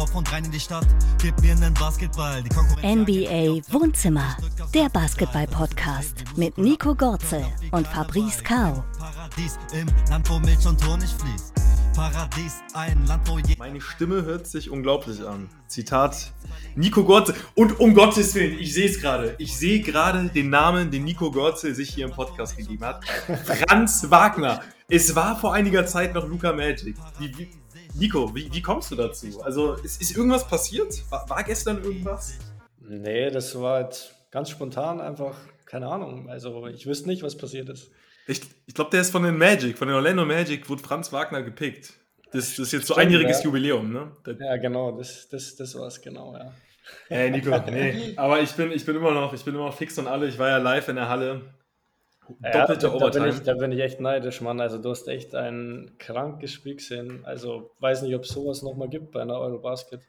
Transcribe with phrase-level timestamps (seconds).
[0.00, 0.86] Dorf und rein in die Stadt.
[1.20, 2.48] Gib mir einen Basketball, die.
[2.86, 4.34] NBA Wohnzimmer,
[4.72, 8.82] der Basketball-Podcast mit Nico Gorzel und Fabrice Kao.
[8.98, 11.52] Paradies im Land, wo Milch und Honig fließt.
[11.94, 15.50] Paradies, ein Land, wo je Meine Stimme hört sich unglaublich an.
[15.66, 16.32] Zitat
[16.76, 17.34] Nico Gorze.
[17.54, 19.34] Und um Gottes Willen, ich sehe es gerade.
[19.36, 23.04] Ich sehe gerade den Namen, den Nico Gorze sich hier im Podcast gegeben hat.
[23.44, 24.62] Franz Wagner.
[24.88, 26.96] Es war vor einiger Zeit noch Luca Magic.
[27.18, 27.50] Wie, wie,
[27.94, 29.42] Nico, wie, wie kommst du dazu?
[29.42, 30.92] Also, ist, ist irgendwas passiert?
[31.10, 32.34] War, war gestern irgendwas?
[32.80, 35.36] Nee, das war jetzt ganz spontan einfach,
[35.66, 36.28] keine Ahnung.
[36.28, 37.90] Also ich wüsste nicht, was passiert ist.
[38.26, 41.42] Ich, ich glaube, der ist von den Magic, von den Orlando Magic, wurde Franz Wagner
[41.42, 41.94] gepickt.
[42.32, 43.44] Das, das ist jetzt so Stimmt, einjähriges ja.
[43.44, 44.12] Jubiläum, ne?
[44.24, 46.52] Das, Ja, genau, das, das, das war es genau, ja.
[47.08, 48.12] Ey, Nico, nee.
[48.16, 50.28] Aber ich bin, ich bin immer noch, ich bin immer noch fix und alle.
[50.28, 51.42] Ich war ja live in der Halle.
[52.42, 53.28] Ja, Doppelte da, da, bin Overtime.
[53.28, 54.60] ich, da bin ich echt neidisch, Mann.
[54.60, 57.24] Also du hast echt ein krankes Spiel gesehen.
[57.24, 60.00] Also weiß nicht, ob es sowas nochmal gibt bei einer Eurobasket.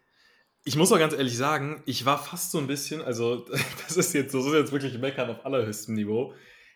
[0.63, 3.45] Ich muss auch ganz ehrlich sagen, ich war fast so ein bisschen, also
[3.87, 6.33] das ist jetzt, das ist jetzt wirklich Meckern auf allerhöchstem Niveau.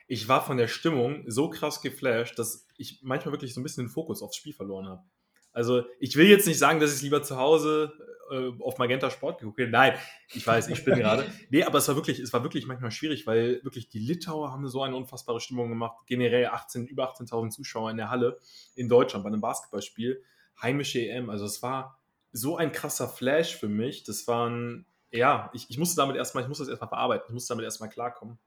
[0.08, 3.86] Ich war von der Stimmung so krass geflasht, dass ich manchmal wirklich so ein bisschen
[3.86, 5.04] den Fokus aufs Spiel verloren habe.
[5.52, 7.94] Also ich will jetzt nicht sagen, dass ich lieber zu Hause
[8.32, 9.60] äh, auf Magenta Sport geguckt.
[9.70, 9.94] Nein,
[10.34, 11.26] ich weiß, ich bin gerade.
[11.50, 14.68] Nee, aber es war wirklich, es war wirklich manchmal schwierig, weil wirklich die Litauer haben
[14.68, 15.98] so eine unfassbare Stimmung gemacht.
[16.08, 18.40] Generell 18, über 18.000 Zuschauer in der Halle
[18.76, 20.24] in Deutschland bei einem Basketballspiel.
[20.62, 22.00] Heimische EM, also es war
[22.32, 24.04] so ein krasser Flash für mich.
[24.04, 27.54] Das waren, ja, ich, ich musste damit erstmal, ich musste das erstmal verarbeiten, ich musste
[27.54, 28.38] damit erstmal klarkommen.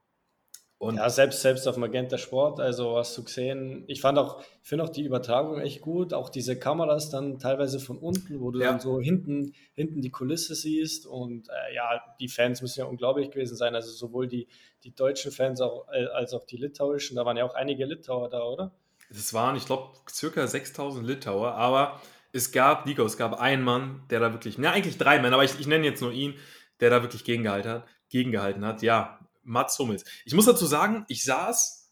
[0.79, 4.85] Und Ja, selbst, selbst auf Magenta Sport, also hast du gesehen, ich fand auch, finde
[4.85, 8.71] auch die Übertragung echt gut, auch diese Kameras dann teilweise von unten, wo du Ja.
[8.71, 13.29] dann so hinten, hinten die Kulisse siehst und äh, ja, die Fans müssen ja unglaublich
[13.29, 14.47] gewesen sein, also sowohl die,
[14.85, 18.29] die deutschen Fans auch, äh, als auch die litauischen, da waren ja auch einige Litauer
[18.29, 18.71] da, oder?
[19.09, 21.99] es waren, ich glaube, circa 6000 Litauer, aber
[22.31, 25.43] es gab, Nico, es gab einen Mann, der da wirklich, na eigentlich drei Männer, aber
[25.43, 26.35] ich, ich nenne jetzt nur ihn,
[26.79, 27.87] der da wirklich gegengehalten hat.
[28.09, 28.81] Gegengehalten hat.
[28.81, 30.05] Ja, Mats Hummels.
[30.25, 31.91] Ich muss dazu sagen, ich saß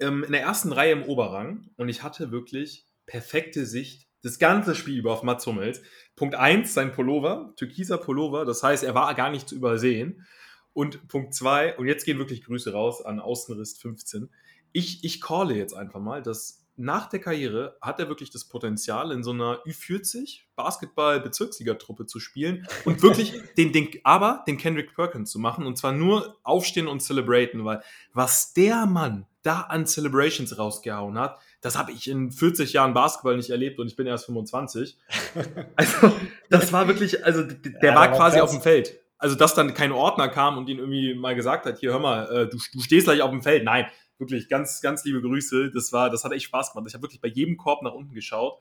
[0.00, 4.74] ähm, in der ersten Reihe im Oberrang und ich hatte wirklich perfekte Sicht das ganze
[4.74, 5.80] Spiel über auf Mats Hummels.
[6.16, 10.26] Punkt 1, sein Pullover, türkiser Pullover, das heißt, er war gar nicht zu übersehen.
[10.72, 14.30] Und Punkt 2, und jetzt gehen wirklich Grüße raus an Außenriss 15.
[14.72, 19.12] Ich, ich calle jetzt einfach mal, dass nach der Karriere hat er wirklich das Potenzial,
[19.12, 25.30] in so einer Ü40 Basketball-Bezirksliga-Truppe zu spielen und wirklich den, den, aber den Kendrick Perkins
[25.30, 30.58] zu machen und zwar nur aufstehen und celebraten, weil was der Mann da an Celebrations
[30.58, 34.26] rausgehauen hat, das habe ich in 40 Jahren Basketball nicht erlebt und ich bin erst
[34.26, 34.96] 25.
[35.76, 36.12] Also,
[36.50, 38.98] das war wirklich, also der Ja, war quasi auf dem Feld.
[39.16, 42.24] Also, dass dann kein Ordner kam und ihn irgendwie mal gesagt hat, hier, hör mal,
[42.30, 43.64] äh, du, du stehst gleich auf dem Feld.
[43.64, 43.86] Nein,
[44.18, 45.70] wirklich ganz, ganz liebe Grüße.
[45.72, 46.86] Das war, das hat echt Spaß gemacht.
[46.88, 48.58] Ich habe wirklich bei jedem Korb nach unten geschaut.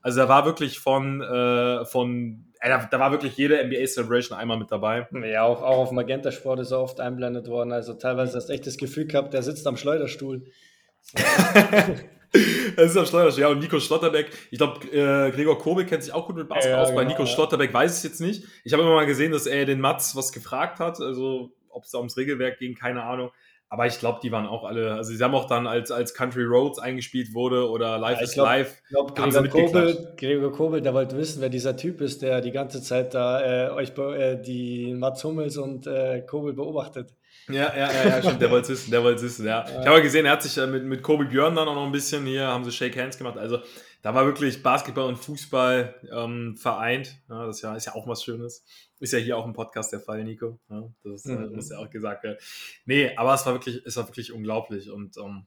[0.00, 4.36] Also, da war wirklich von, äh, von, äh, da, da war wirklich jede NBA Celebration
[4.36, 5.06] einmal mit dabei.
[5.24, 8.52] Ja, auch, auch auf Magenta Sport ist er oft einblendet worden, also teilweise hast du
[8.52, 10.44] echt das Gefühl gehabt, der sitzt am Schleuderstuhl.
[12.76, 13.42] Das ist am Schleuderstuhl.
[13.42, 16.78] Ja, und Nico Schlotterbeck, ich glaube, äh, Gregor Kobel kennt sich auch gut mit Basketball
[16.78, 16.94] Ja, aus.
[16.94, 17.26] Bei genau, Nico ja.
[17.26, 18.44] Schlotterbeck weiß ich es jetzt nicht.
[18.64, 20.98] Ich habe immer mal gesehen, dass er den Mats was gefragt hat.
[21.00, 23.32] Also, ob es da ums Regelwerk ging, keine Ahnung.
[23.72, 26.44] Aber ich glaube, die waren auch alle, also sie haben auch dann, als, als Country
[26.44, 28.32] Roads eingespielt wurde oder Live Ja, is
[28.90, 29.66] glaub- Haben sie Gregor.
[29.66, 33.40] Kobel, Gregor Kobel, der wollte wissen, wer dieser Typ ist, der die ganze Zeit da
[33.40, 37.14] äh, euch äh, die Mats Hummels und äh, Kobel beobachtet.
[37.48, 39.64] Ja, ja, ja, ja, stimmt, der wollte wissen, der wollte wissen, ja.
[39.80, 41.86] Ich habe ja gesehen, er hat sich äh, mit, mit Kobe Björn dann auch noch
[41.86, 43.38] ein bisschen hier, haben sie Shake Hands gemacht.
[43.38, 43.60] Also
[44.02, 47.18] da war wirklich Basketball und Fußball ähm, vereint.
[47.28, 48.64] Ja, das ist ja, ist ja auch was Schönes.
[49.00, 50.58] Ist ja hier auch im Podcast der Fall, Nico.
[50.68, 51.54] Ja, das äh, Mhm.
[51.54, 52.38] muss ja auch gesagt werden.
[52.84, 54.90] Nee, aber es war wirklich, es war wirklich unglaublich.
[54.90, 55.46] Und ähm,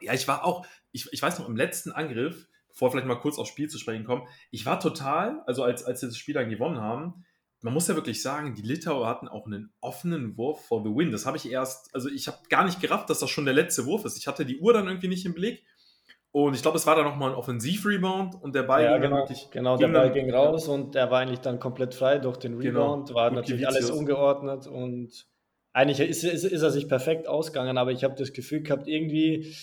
[0.00, 3.14] ja, ich war auch, ich, ich weiß noch, im letzten Angriff, bevor wir vielleicht mal
[3.16, 6.34] kurz aufs Spiel zu sprechen kommen, ich war total, also als, als sie das Spiel
[6.34, 7.24] dann gewonnen haben,
[7.62, 11.10] man muss ja wirklich sagen, die Litauer hatten auch einen offenen Wurf for the win.
[11.10, 13.86] Das habe ich erst, also ich habe gar nicht gerafft, dass das schon der letzte
[13.86, 14.18] Wurf ist.
[14.18, 15.64] Ich hatte die Uhr dann irgendwie nicht im Blick.
[16.32, 19.16] Und ich glaube, es war dann nochmal ein Offensiv-Rebound und der Ball ja, ging genau,
[19.22, 19.48] wirklich.
[19.50, 22.36] genau der ging Ball dann- ging raus und er war eigentlich dann komplett frei durch
[22.36, 22.80] den Genau.
[22.94, 23.14] Rebound.
[23.14, 25.26] War Gut natürlich alles ungeordnet und
[25.72, 29.54] eigentlich ist, ist, ist er sich perfekt ausgegangen, aber ich habe das Gefühl gehabt, irgendwie,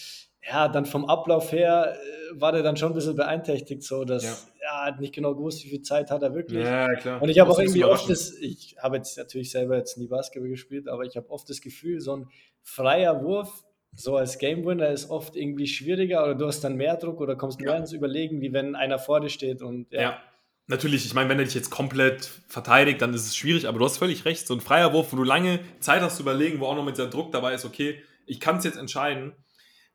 [0.48, 4.24] ja, dann vom Ablauf her äh, war der dann schon ein bisschen beeinträchtigt, so dass
[4.24, 4.30] Ja.
[4.62, 4.80] ja.
[4.82, 6.64] er hat nicht genau gewusst, wie viel Zeit hat er wirklich.
[6.64, 7.22] Ja, klar.
[7.22, 10.50] Und ich habe auch irgendwie oft das, ich habe jetzt natürlich selber jetzt nie Basketball
[10.50, 12.28] gespielt, aber ich habe oft das Gefühl, so ein
[12.64, 13.64] freier Wurf,
[13.96, 17.36] so als Game Winner, ist oft irgendwie schwieriger oder du hast dann mehr Druck oder
[17.36, 17.78] kommst mehr Ja.
[17.78, 20.20] ins Überlegen, wie wenn einer vor dir steht und Ja.
[20.66, 23.86] Natürlich, ich meine, wenn er dich jetzt komplett verteidigt, dann ist es schwierig, aber du
[23.86, 24.48] hast völlig recht.
[24.48, 26.96] So ein freier Wurf, wo du lange Zeit hast zu überlegen, wo auch noch mit
[26.96, 29.34] dieser Druck dabei ist, okay, ich kann es jetzt entscheiden.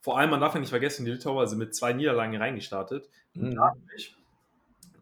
[0.01, 3.09] Vor allem, man darf ja nicht vergessen, die Litauer sind mit zwei Niederlagen reingestartet.
[3.35, 3.55] Mhm.
[3.55, 4.15] dadurch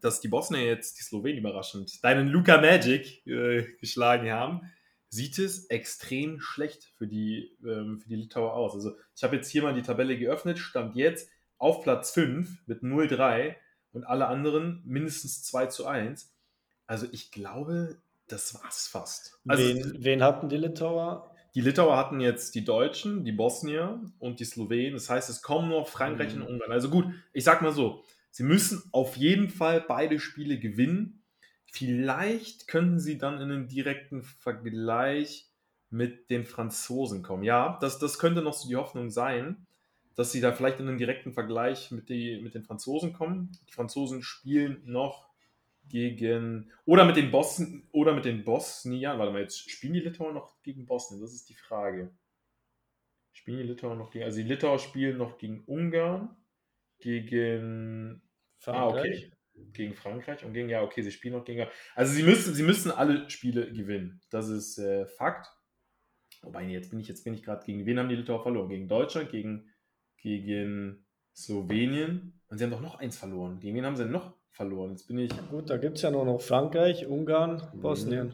[0.01, 4.61] dass die Bosnier jetzt die Slowenen überraschend deinen Luka Magic äh, geschlagen haben,
[5.17, 8.75] sieht es extrem schlecht für die, ähm, für die Litauer aus.
[8.75, 12.83] Also ich habe jetzt hier mal die Tabelle geöffnet, stand jetzt auf Platz 5 mit
[12.83, 13.55] 0-3
[13.93, 16.31] und alle anderen mindestens 2 zu 1.
[16.85, 17.97] Also ich glaube,
[18.27, 19.39] das war's fast.
[19.47, 21.31] Also, wen, wen hatten die Litauer?
[21.55, 24.93] Die Litauer hatten jetzt die Deutschen, die Bosnier und die Slowenen.
[24.93, 26.43] Das heißt, es kommen noch Frankreich mhm.
[26.43, 26.71] und Ungarn.
[26.71, 31.23] Also gut, ich sag mal so, sie müssen auf jeden Fall beide Spiele gewinnen.
[31.71, 35.49] Vielleicht könnten sie dann in einen direkten Vergleich
[35.89, 37.43] mit den Franzosen kommen.
[37.43, 39.65] Ja, das, das könnte noch so die Hoffnung sein,
[40.15, 43.51] dass sie da vielleicht in einen direkten Vergleich mit, die, mit den Franzosen kommen.
[43.67, 45.27] Die Franzosen spielen noch
[45.87, 49.19] gegen oder mit den Bosnien oder mit den Bosniern.
[49.19, 51.21] Warte mal, jetzt spielen die Litauer noch gegen Bosnien?
[51.21, 52.11] Das ist die Frage.
[53.31, 54.25] Spielen die Litauer noch gegen.
[54.25, 56.35] Also die Litauer spielen noch gegen Ungarn,
[56.99, 58.21] gegen
[58.57, 58.95] Frankreich.
[58.95, 59.31] Ah, okay.
[59.73, 61.67] Gegen Frankreich und gegen, ja, okay, sie spielen noch gegen.
[61.95, 64.21] Also sie müssen, sie müssen alle Spiele gewinnen.
[64.29, 65.47] Das ist äh, Fakt.
[66.41, 68.69] Wobei, jetzt bin ich, jetzt bin ich gerade gegen wen haben die Litauer verloren?
[68.69, 69.69] Gegen Deutschland, gegen,
[70.17, 71.05] gegen
[71.35, 72.39] Slowenien.
[72.49, 73.59] Und sie haben doch noch eins verloren.
[73.59, 74.91] Gegen wen haben sie denn noch verloren.
[74.91, 75.31] Jetzt bin ich.
[75.49, 78.33] Gut, da gibt es ja nur noch Frankreich, Ungarn, Bosnien.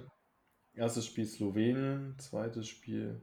[0.73, 3.21] Erstes Spiel Slowenien, zweites Spiel.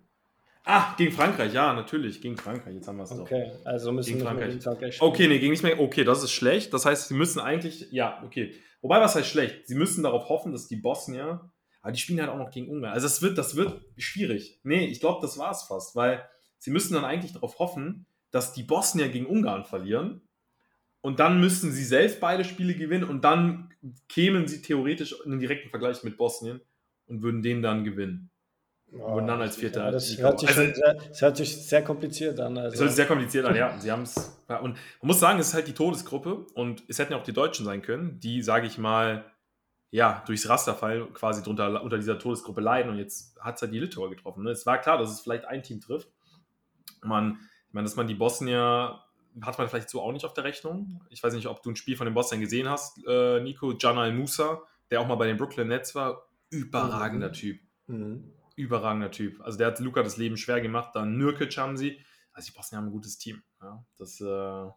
[0.64, 2.74] Ah, gegen Frankreich, ja, natürlich, gegen Frankreich.
[2.74, 3.20] Jetzt haben wir es doch.
[3.20, 4.50] Okay, also müssen gegen Frankreich.
[4.50, 5.10] gegen Frankreich spielen.
[5.10, 5.80] Okay, nee, gegen nicht mehr.
[5.80, 6.74] Okay, das ist schlecht.
[6.74, 8.54] Das heißt, sie müssen eigentlich, ja, okay.
[8.82, 9.66] Wobei, was heißt schlecht?
[9.66, 11.50] Sie müssen darauf hoffen, dass die Bosnier,
[11.82, 12.92] aber die spielen halt auch noch gegen Ungarn.
[12.92, 14.60] Also, das wird, das wird schwierig.
[14.62, 16.24] Nee, ich glaube, das war es fast, weil
[16.58, 20.20] sie müssen dann eigentlich darauf hoffen, dass die Bosnier gegen Ungarn verlieren
[21.00, 23.72] und dann müssten sie selbst beide Spiele gewinnen und dann
[24.08, 26.60] kämen sie theoretisch in einen direkten Vergleich mit Bosnien
[27.06, 28.30] und würden den dann gewinnen.
[28.98, 29.84] Oh, und dann als Vierter.
[29.84, 32.58] Ja, das, hört sich also, sehr, das hört sich sehr kompliziert an.
[32.58, 32.70] Also.
[32.70, 33.78] Das hört sich sehr kompliziert an, ja.
[33.78, 34.40] Sie haben es.
[34.48, 37.24] Ja, und man muss sagen, es ist halt die Todesgruppe und es hätten ja auch
[37.24, 39.24] die Deutschen sein können, die, sage ich mal,
[39.90, 43.78] ja, durchs Rasterfall quasi drunter, unter dieser Todesgruppe leiden und jetzt hat es halt die
[43.78, 44.42] Litauer getroffen.
[44.42, 44.50] Ne?
[44.50, 46.08] Es war klar, dass es vielleicht ein Team trifft.
[47.02, 47.38] Man,
[47.68, 49.00] ich meine, dass man die Bosnier
[49.42, 51.00] hat man vielleicht so auch nicht auf der Rechnung.
[51.10, 53.72] Ich weiß nicht, ob du ein Spiel von den Boston gesehen hast, äh, Nico.
[53.78, 57.32] Janal Musa, der auch mal bei den Brooklyn Nets war, überragender mhm.
[57.32, 57.60] Typ.
[57.86, 58.32] Mhm.
[58.60, 59.40] Überragender Typ.
[59.40, 60.90] Also der hat Luca das Leben schwer gemacht.
[60.94, 61.98] Dann Nürkic haben sie.
[62.32, 63.42] Also die Boston haben ein gutes Team.
[63.60, 64.70] Ja, das, äh,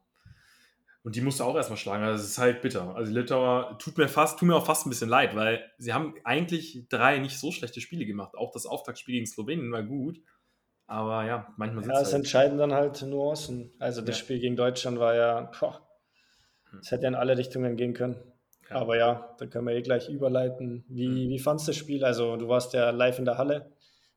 [1.04, 2.04] und die musste auch erstmal schlagen.
[2.04, 2.96] Also das ist halt bitter.
[2.96, 6.16] Also Litauer tut mir fast, tut mir auch fast ein bisschen leid, weil sie haben
[6.24, 8.36] eigentlich drei nicht so schlechte Spiele gemacht.
[8.36, 10.20] Auch das Auftaktspiel gegen Slowenien war gut.
[10.88, 12.16] Aber ja, manchmal sind ja, es halt.
[12.16, 13.74] entscheiden dann halt Nuancen.
[13.80, 14.24] Also das ja.
[14.24, 15.52] Spiel gegen Deutschland war ja,
[16.80, 18.16] es hätte ja in alle Richtungen gehen können.
[18.74, 18.82] Ja.
[18.82, 20.84] Aber ja, da können wir eh gleich überleiten.
[20.88, 21.30] Wie, mhm.
[21.30, 22.04] wie fandest du das Spiel?
[22.04, 23.72] Also du warst ja live in der Halle.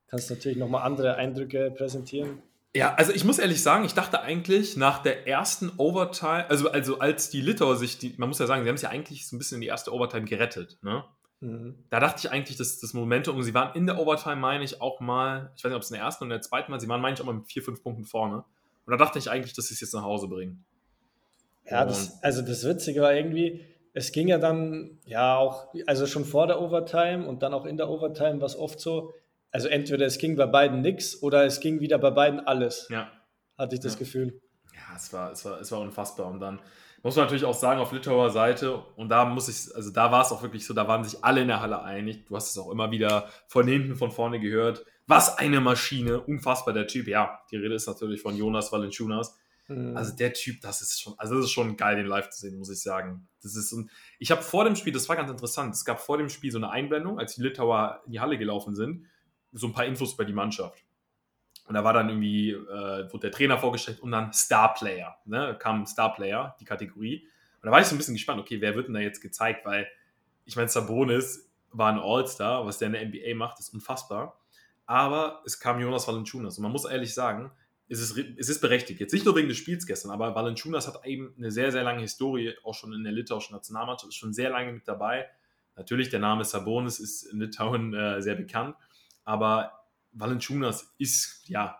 [0.08, 2.43] Kannst natürlich nochmal andere Eindrücke präsentieren.
[2.75, 6.99] Ja, also ich muss ehrlich sagen, ich dachte eigentlich nach der ersten Overtime, also, also
[6.99, 9.35] als die Litauer sich, die, man muss ja sagen, sie haben es ja eigentlich so
[9.35, 10.79] ein bisschen in die erste Overtime gerettet.
[10.82, 11.03] Ne?
[11.41, 11.85] Mhm.
[11.88, 15.00] Da dachte ich eigentlich, dass das Momentum, sie waren in der Overtime, meine ich, auch
[15.00, 16.88] mal, ich weiß nicht, ob es in der ersten oder in der zweiten Mal, sie
[16.88, 18.44] waren, meine ich, auch mal mit vier, fünf Punkten vorne.
[18.85, 20.64] Und da dachte ich eigentlich, dass sie es jetzt nach Hause bringen.
[21.64, 23.64] Ja, das, also das Witzige war irgendwie,
[23.96, 27.78] es ging ja dann, ja auch, also schon vor der Overtime und dann auch in
[27.78, 29.14] der Overtime war es oft so,
[29.50, 32.88] also entweder es ging bei beiden nichts oder es ging wieder bei beiden alles.
[32.90, 33.10] Ja.
[33.56, 34.00] Hatte ich das ja.
[34.00, 34.38] Gefühl.
[34.75, 36.26] Ja, es war, es, war, es war unfassbar.
[36.26, 36.60] Und dann
[37.02, 40.20] muss man natürlich auch sagen, auf Litauer Seite, und da muss ich, also da war
[40.20, 42.26] es auch wirklich so, da waren sich alle in der Halle einig.
[42.26, 44.84] Du hast es auch immer wieder von hinten, von vorne gehört.
[45.06, 47.08] Was eine Maschine, unfassbar der Typ.
[47.08, 49.38] Ja, die Rede ist natürlich von Jonas Valanciunas.
[49.69, 49.96] Mhm.
[49.96, 52.58] Also der Typ, das ist schon, also das ist schon geil, den live zu sehen,
[52.58, 53.29] muss ich sagen.
[53.43, 56.19] Das ist, und ich habe vor dem Spiel, das war ganz interessant, es gab vor
[56.19, 59.06] dem Spiel so eine Einblendung, als die Litauer in die Halle gelaufen sind,
[59.53, 60.85] so ein paar Infos über die Mannschaft.
[61.67, 65.17] Und da war dann irgendwie, äh, wurde der Trainer vorgestellt und dann Star Player.
[65.25, 65.56] Ne?
[65.58, 67.27] Kam Star Player, die Kategorie.
[67.61, 69.65] Und da war ich so ein bisschen gespannt, okay, wer wird denn da jetzt gezeigt?
[69.65, 69.89] Weil,
[70.44, 74.39] ich meine, Sabonis war ein All-Star, was der in der NBA macht, ist unfassbar.
[74.87, 76.58] Aber es kam Jonas Valanciunas.
[76.58, 77.51] Und man muss ehrlich sagen,
[77.88, 79.00] es ist, es ist berechtigt.
[79.00, 82.00] Jetzt nicht nur wegen des Spiels gestern, aber Valanciunas hat eben eine sehr, sehr lange
[82.00, 85.28] Historie, auch schon in der litauischen Nationalmannschaft, ist schon sehr lange mit dabei.
[85.76, 88.76] Natürlich, der Name Sabonis ist in Litauen äh, sehr bekannt,
[89.24, 91.78] aber Valanciunas ist, ja,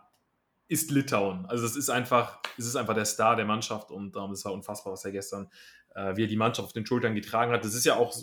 [0.67, 1.45] ist Litauen.
[1.47, 4.53] Also es ist einfach, es ist einfach der Star der Mannschaft und ähm, es war
[4.53, 5.49] unfassbar, was er gestern,
[5.95, 7.65] äh, wie er die Mannschaft auf den Schultern getragen hat.
[7.65, 8.15] Das ist ja auch,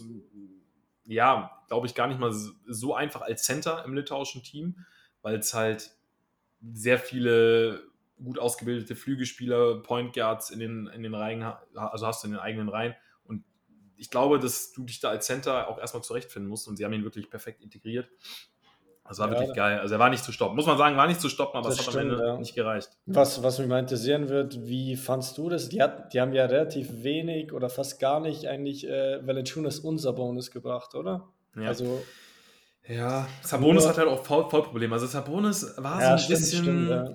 [1.04, 4.78] ja, glaube ich, gar nicht mal so einfach als Center im litauischen Team,
[5.22, 5.90] weil es halt
[6.72, 7.82] sehr viele
[8.22, 11.42] gut ausgebildete Flügelspieler, Point Guards in den, in den Reihen,
[11.74, 12.94] also hast du in den eigenen Reihen.
[13.24, 13.44] Und
[13.96, 16.92] ich glaube, dass du dich da als Center auch erstmal zurechtfinden musst und sie haben
[16.92, 18.08] ihn wirklich perfekt integriert.
[19.06, 19.80] Das war ja, wirklich geil.
[19.80, 20.56] Also er war nicht zu stoppen.
[20.56, 22.38] Muss man sagen, war nicht zu stoppen, aber es hat stimmt, am Ende ja.
[22.38, 22.88] nicht gereicht.
[23.04, 25.68] Was, was mich mal interessieren wird, wie fandst du das?
[25.68, 30.14] Die, hat, die haben ja relativ wenig oder fast gar nicht eigentlich äh, Valanciunas unser
[30.14, 31.28] Bonus gebracht, oder?
[31.54, 31.68] Ja.
[31.68, 32.02] Also
[32.86, 34.94] ja, Sabonis hat halt auch Vollprobleme.
[34.94, 36.64] Also Sabonis war ja, so ein stimmt, bisschen.
[36.64, 37.12] Stimmt, ja.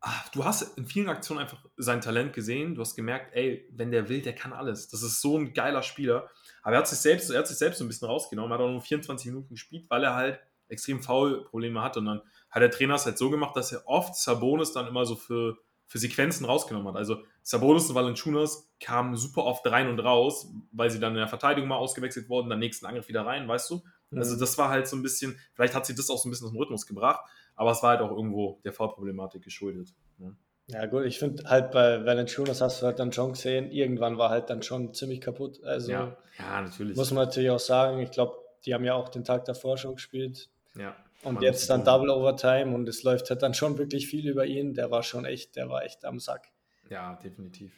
[0.00, 2.74] ach, du hast in vielen Aktionen einfach sein Talent gesehen.
[2.74, 4.88] Du hast gemerkt, ey, wenn der will, der kann alles.
[4.88, 6.30] Das ist so ein geiler Spieler.
[6.62, 8.50] Aber er hat sich selbst, er hat sich selbst so ein bisschen rausgenommen.
[8.50, 11.98] Er hat auch nur 24 Minuten gespielt, weil er halt extrem Foul-Probleme hat.
[11.98, 15.04] Und dann hat der Trainer es halt so gemacht, dass er oft Sabonis dann immer
[15.04, 16.96] so für, für Sequenzen rausgenommen hat.
[16.96, 21.28] Also Sabonis und Valanciunas kamen super oft rein und raus, weil sie dann in der
[21.28, 23.82] Verteidigung mal ausgewechselt wurden, dann nächsten Angriff wieder rein, weißt du?
[24.14, 24.18] Mhm.
[24.18, 26.46] Also das war halt so ein bisschen, vielleicht hat sie das auch so ein bisschen
[26.46, 29.94] aus dem Rhythmus gebracht, aber es war halt auch irgendwo der Foul-Problematik geschuldet.
[30.18, 30.36] Ne?
[30.66, 34.30] Ja gut, ich finde halt bei Valanciunas hast du halt dann schon gesehen, irgendwann war
[34.30, 35.62] halt dann schon ziemlich kaputt.
[35.62, 36.96] Also ja, ja natürlich.
[36.96, 39.96] Muss man natürlich auch sagen, ich glaube, die haben ja auch den Tag davor schon
[39.96, 40.48] gespielt.
[40.74, 40.96] Ja.
[41.22, 44.74] Und jetzt dann Double Overtime und es läuft halt dann schon wirklich viel über ihn.
[44.74, 46.48] Der war schon echt, der war echt am Sack.
[46.90, 47.72] Ja, definitiv.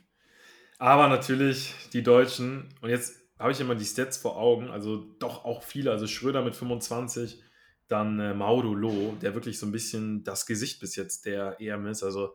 [0.79, 5.45] Aber natürlich die Deutschen, und jetzt habe ich immer die Stats vor Augen, also doch
[5.45, 7.43] auch viele, also Schröder mit 25,
[7.89, 11.87] dann äh, Mauro Loh, der wirklich so ein bisschen das Gesicht bis jetzt der EM
[11.87, 12.03] ist.
[12.03, 12.35] Also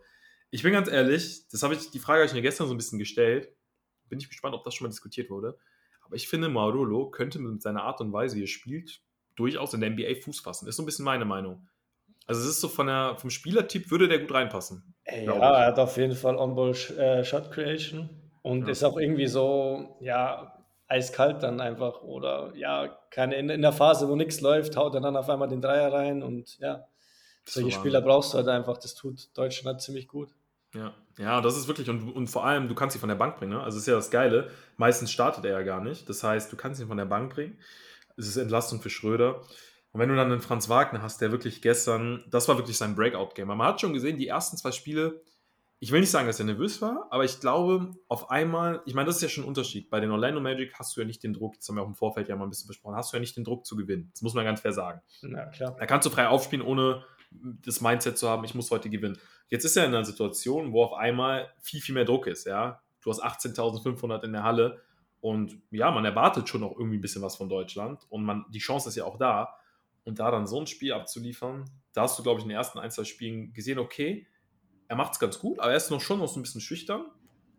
[0.49, 2.77] ich bin ganz ehrlich, das habe ich, die Frage habe ich mir gestern so ein
[2.77, 3.49] bisschen gestellt.
[4.07, 5.57] Bin ich gespannt, ob das schon mal diskutiert wurde.
[6.05, 9.01] Aber ich finde, Mauro Loh könnte mit seiner Art und Weise, wie er spielt,
[9.35, 10.67] durchaus in der NBA Fuß fassen.
[10.67, 11.67] Ist so ein bisschen meine Meinung.
[12.27, 14.93] Also es ist so von der, vom Spielertyp würde der gut reinpassen.
[15.05, 18.09] Ey, ja, er hat auf jeden Fall On-Ball äh, Shot Creation
[18.41, 18.71] und ja.
[18.71, 20.60] ist auch irgendwie so, ja,
[20.91, 25.01] eiskalt dann einfach oder ja, keine in, in der Phase, wo nichts läuft, haut er
[25.01, 26.85] dann auf einmal den Dreier rein und ja,
[27.45, 28.77] solche so Spieler brauchst du halt einfach.
[28.77, 30.29] Das tut Deutschland halt ziemlich gut.
[30.73, 33.37] Ja, ja, das ist wirklich, und, und vor allem, du kannst sie von der Bank
[33.37, 33.53] bringen.
[33.53, 33.61] Ne?
[33.61, 34.49] Also, ist ja das Geile.
[34.77, 36.07] Meistens startet er ja gar nicht.
[36.07, 37.57] Das heißt, du kannst ihn von der Bank bringen.
[38.15, 39.41] Es ist Entlastung für Schröder.
[39.91, 42.95] Und wenn du dann einen Franz Wagner hast, der wirklich gestern, das war wirklich sein
[42.95, 43.47] Breakout-Game.
[43.47, 45.21] Man hat schon gesehen, die ersten zwei Spiele,
[45.83, 49.07] ich will nicht sagen, dass er nervös war, aber ich glaube, auf einmal, ich meine,
[49.07, 49.89] das ist ja schon ein Unterschied.
[49.89, 51.95] Bei den Orlando Magic hast du ja nicht den Druck, das haben wir auch im
[51.95, 54.11] Vorfeld ja mal ein bisschen besprochen, hast du ja nicht den Druck zu gewinnen.
[54.13, 55.01] Das muss man ganz fair sagen.
[55.23, 55.75] Na klar.
[55.79, 59.17] Da kannst du frei aufspielen, ohne das Mindset zu haben, ich muss heute gewinnen.
[59.49, 62.45] Jetzt ist er in einer Situation, wo auf einmal viel, viel mehr Druck ist.
[62.45, 62.83] Ja?
[63.01, 64.81] Du hast 18.500 in der Halle
[65.19, 68.59] und ja, man erwartet schon noch irgendwie ein bisschen was von Deutschland und man, die
[68.59, 69.55] Chance ist ja auch da.
[70.03, 72.77] Und da dann so ein Spiel abzuliefern, da hast du, glaube ich, in den ersten
[72.77, 74.27] ein, zwei Spielen gesehen, okay,
[74.91, 77.05] er macht es ganz gut, aber er ist noch schon noch so ein bisschen schüchtern.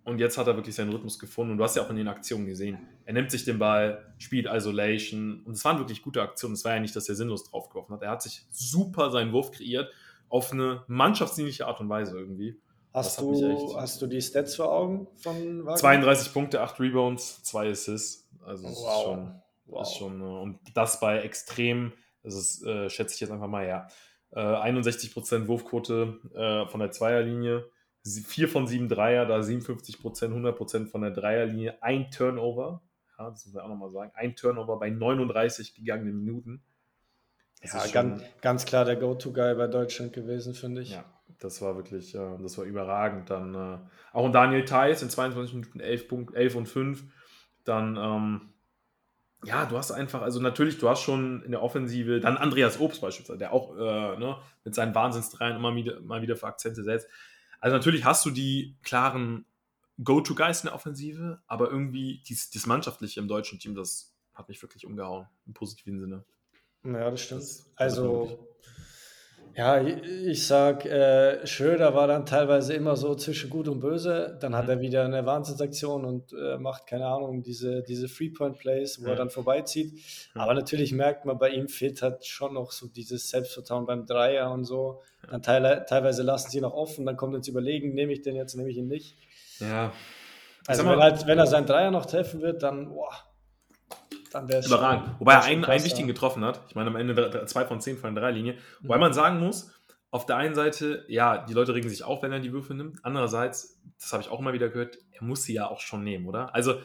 [0.05, 1.53] Und jetzt hat er wirklich seinen Rhythmus gefunden.
[1.53, 2.77] Und du hast ja auch in den Aktionen gesehen.
[3.07, 5.43] Er nimmt sich den Ball, spielt Isolation.
[5.47, 6.53] Und es waren wirklich gute Aktionen.
[6.53, 8.03] Es war ja nicht, dass er sinnlos draufgeworfen hat.
[8.03, 9.91] Er hat sich super seinen Wurf kreiert.
[10.29, 12.61] Auf eine mannschaftsdienliche Art und Weise irgendwie.
[12.93, 15.77] Hast du, hast du die Stats vor Augen von Wagner?
[15.77, 18.29] 32 Punkte, 8 Rebounds, 2 Assists.
[18.45, 18.99] Also das wow.
[18.99, 19.83] ist schon, wow.
[19.83, 20.21] ist schon.
[20.21, 23.89] Und das bei extrem, das ist, äh, schätze ich jetzt einfach mal, ja.
[24.33, 27.65] Äh, 61% Wurfquote äh, von der Zweierlinie
[28.05, 32.83] 4 von 7 Dreier, da 57 Prozent, 100 Prozent von der Dreierlinie, ein Turnover.
[33.19, 34.11] Ja, das muss man auch nochmal sagen.
[34.15, 36.63] Ein Turnover bei 39 gegangenen Minuten.
[37.61, 40.91] Das ja, ganz, ganz klar der Go-To-Guy bei Deutschland gewesen, finde ich.
[40.91, 41.05] Ja,
[41.39, 43.31] das war wirklich, äh, das war überragend.
[43.31, 43.79] Dann äh,
[44.13, 47.05] auch ein Daniel Theiss in 22 Minuten 11, Punkt, 11 und 5.
[47.63, 48.52] Dann, ähm,
[49.45, 53.01] ja, du hast einfach, also natürlich, du hast schon in der Offensive, dann Andreas Obst
[53.01, 57.09] beispielsweise, der auch äh, ne, mit seinen Wahnsinnsdreien immer wieder, mal wieder für Akzente setzt.
[57.61, 59.45] Also natürlich hast du die klaren
[60.03, 64.63] Go-To-Guys in der Offensive, aber irgendwie dies, das Mannschaftliche im deutschen Team, das hat mich
[64.63, 66.25] wirklich umgehauen, im positiven Sinne.
[66.85, 67.43] Ja, das stimmt.
[67.43, 68.49] Das, also,
[69.55, 74.39] ja, ich, sag, äh, Schröder war dann teilweise immer so zwischen gut und böse.
[74.41, 74.71] Dann hat mhm.
[74.71, 79.11] er wieder eine Wahnsinnsaktion und äh, macht, keine Ahnung, diese, diese Three-Point-Plays, wo mhm.
[79.11, 79.93] er dann vorbeizieht.
[79.93, 80.41] Mhm.
[80.41, 84.51] Aber natürlich merkt man, bei ihm fehlt halt schon noch so dieses Selbstvertrauen beim Dreier
[84.51, 85.03] und so.
[85.31, 88.55] Dann teile, teilweise lassen sie noch offen, dann kommt ins Überlegen, nehme ich den jetzt,
[88.57, 89.19] nehme ich ihn nicht.
[89.61, 89.93] Ja.
[90.67, 93.13] Also wenn, halt, wenn er seinen Dreier noch treffen wird, dann, boah,
[94.35, 95.19] dann wäre es Überragend.
[95.19, 96.61] Wobei er einen, einen wichtigen getroffen hat.
[96.69, 98.55] Ich meine, am Ende zwei von zehn von der Dreierlinie.
[98.55, 98.59] Mhm.
[98.83, 99.71] Wobei man sagen muss,
[100.11, 102.99] auf der einen Seite, ja, die Leute regen sich auf, wenn er die Würfe nimmt.
[103.03, 106.27] Andererseits, das habe ich auch immer wieder gehört, er muss sie ja auch schon nehmen,
[106.27, 106.55] oder?
[106.55, 106.81] Also,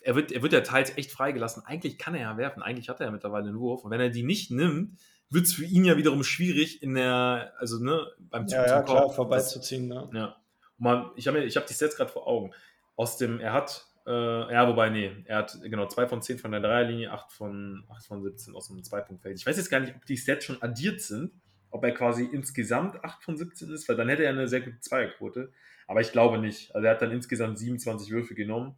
[0.00, 1.64] er wird, er wird ja teils echt freigelassen.
[1.64, 2.62] Eigentlich kann er ja werfen.
[2.62, 3.84] Eigentlich hat er ja mittlerweile einen Wurf.
[3.84, 4.98] Und wenn er die nicht nimmt,
[5.30, 8.82] wird es für ihn ja wiederum schwierig in der, also ne, beim Zug ja, ja,
[8.82, 9.88] klar, vorbeizuziehen.
[9.88, 10.10] Ne?
[10.12, 10.36] Ja.
[10.78, 12.52] Man, ich habe ich hab die Sets gerade vor Augen.
[12.96, 16.50] Aus dem, er hat, äh, ja, wobei, nee, er hat genau 2 von 10 von
[16.50, 19.38] der Dreierlinie, 8 von, 8 von 17 aus dem Zweipunktfeld.
[19.38, 21.32] Ich weiß jetzt gar nicht, ob die Sets schon addiert sind,
[21.70, 24.80] ob er quasi insgesamt 8 von 17 ist, weil dann hätte er eine sehr gute
[24.80, 25.52] Zweierquote.
[25.86, 26.74] Aber ich glaube nicht.
[26.74, 28.76] Also er hat dann insgesamt 27 Würfe genommen.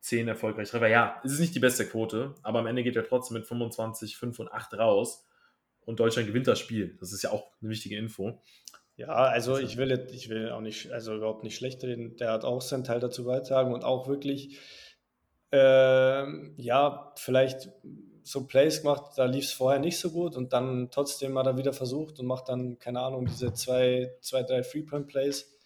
[0.00, 0.88] 10 erfolgreich Treffer.
[0.88, 4.16] Ja, es ist nicht die beste Quote, aber am Ende geht er trotzdem mit 25,
[4.16, 5.26] 5 und 8 raus.
[5.80, 6.96] und Deutschland gewinnt das Spiel.
[7.00, 8.42] Das ist ja auch eine wichtige Info.
[8.96, 12.16] Ja, also, also ich will, ich will auch nicht, also überhaupt nicht schlecht reden.
[12.16, 14.58] Der hat auch seinen Teil dazu beitragen und auch wirklich,
[15.52, 16.24] äh,
[16.56, 17.68] ja, vielleicht
[18.22, 21.58] so Plays gemacht, da lief es vorher nicht so gut und dann trotzdem hat er
[21.58, 25.56] wieder versucht und macht dann, keine Ahnung, diese zwei, zwei drei Three-Point-Plays,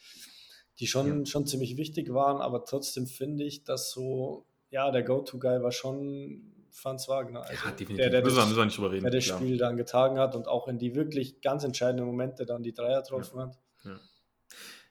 [0.79, 1.27] die schon, ja.
[1.27, 6.60] schon ziemlich wichtig waren, aber trotzdem finde ich, dass so, ja, der Go-To-Guy war schon
[6.73, 7.43] Franz Wagner.
[7.43, 7.97] Also ja, definitiv.
[7.97, 9.03] Der, der das, müssen wir nicht überreden.
[9.03, 9.39] Der das klar.
[9.39, 13.03] Spiel dann getragen hat und auch in die wirklich ganz entscheidenden Momente dann die Dreier
[13.03, 13.47] getroffen ja.
[13.47, 13.59] hat.
[13.85, 14.01] Ja.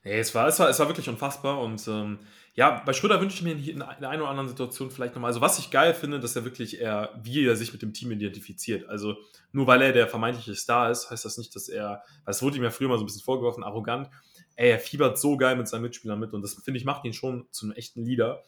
[0.04, 2.20] Nee, es, war, es, war, es war wirklich unfassbar und ähm,
[2.54, 5.40] ja, bei Schröder wünsche ich mir in, der einen oder anderen Situation vielleicht nochmal, also
[5.40, 8.88] was ich geil finde, dass er wirklich er, wie er sich mit dem Team identifiziert.
[8.88, 9.16] Also
[9.52, 12.56] nur weil er der vermeintliche Star ist, heißt das nicht, dass er, weil es wurde
[12.56, 14.08] ihm ja früher mal so ein bisschen vorgeworfen, arrogant,
[14.56, 17.12] ey, er fiebert so geil mit seinen Mitspielern mit und das finde ich macht ihn
[17.12, 18.42] schon zu einem echten Leader.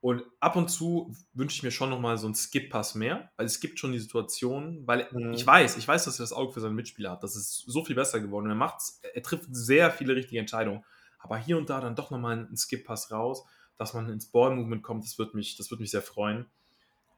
[0.00, 3.58] Und ab und zu wünsche ich mir schon nochmal so einen Skip-Pass mehr, weil es
[3.58, 5.32] gibt schon die Situation, weil mhm.
[5.32, 7.24] ich weiß, ich weiß, dass er das Auge für seinen Mitspieler hat.
[7.24, 8.44] Das ist so viel besser geworden.
[8.44, 10.84] Und er macht's, er trifft sehr viele richtige Entscheidungen.
[11.18, 13.44] Aber hier und da dann doch nochmal einen Skip-Pass raus,
[13.76, 16.46] dass man ins Ball-Movement kommt, das wird mich, das wird mich sehr freuen.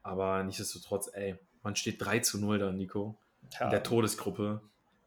[0.01, 3.19] Aber nichtsdestotrotz, ey, man steht 3 zu 0 da, Nico.
[3.59, 3.65] Ja.
[3.65, 4.61] In der Todesgruppe.